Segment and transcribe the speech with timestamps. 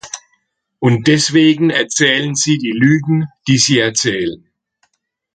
[0.79, 4.49] Und deswegen erzählen sie die Lügen, die sie erzählen.